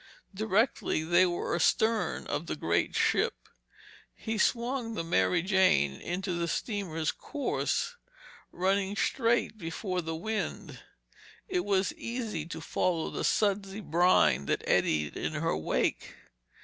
[0.33, 3.35] Directly they were astern of the great ship,
[4.15, 7.97] he swung the Mary Jane into the steamer's course.
[8.51, 10.79] Running straight before the wind,
[11.47, 16.15] it was easy to follow the sudsy brine that eddied in her wake.